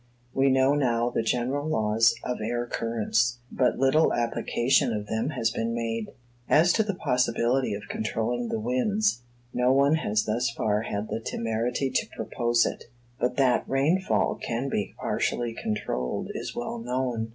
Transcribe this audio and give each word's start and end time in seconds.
We 0.33 0.49
know 0.49 0.73
now 0.73 1.11
the 1.11 1.21
general 1.21 1.67
laws 1.69 2.15
of 2.23 2.41
air 2.41 2.65
currents, 2.65 3.37
but 3.51 3.77
little 3.77 4.13
application 4.15 4.91
of 4.93 5.05
them 5.05 5.29
has 5.29 5.51
been 5.51 5.75
made. 5.75 6.07
As 6.49 6.73
to 6.73 6.81
the 6.81 6.95
possibility 6.95 7.75
of 7.75 7.83
controlling 7.87 8.49
the 8.49 8.59
winds, 8.59 9.21
no 9.53 9.71
one 9.71 9.97
has 9.97 10.25
thus 10.25 10.49
far 10.57 10.81
had 10.81 11.09
the 11.09 11.19
temerity 11.23 11.91
to 11.91 12.07
propose 12.15 12.65
it. 12.65 12.85
But 13.19 13.37
that 13.37 13.69
rainfall 13.69 14.39
can 14.41 14.69
be 14.69 14.95
partially 14.97 15.53
controlled 15.53 16.31
is 16.33 16.55
well 16.55 16.79
known. 16.79 17.29